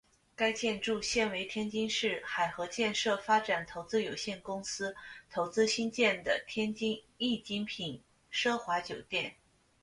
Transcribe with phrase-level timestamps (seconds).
[0.35, 4.95] 该建筑现为天津市海河建设发展投资有限公司
[5.29, 8.01] 投资兴建的天津易精品
[8.33, 9.35] 奢华酒店。